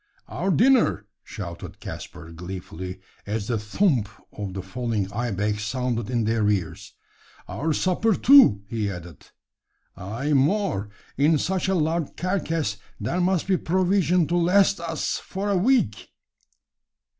[0.27, 6.49] "Our dinner!" shouted Caspar, gleefully, as the "thump" of the falling ibex sounded in their
[6.49, 6.93] ears.
[7.47, 9.27] "Our supper, too," he added.
[9.95, 10.89] "Ay, more!
[11.17, 16.09] In such a large carcass there must be provision to last us for a week!"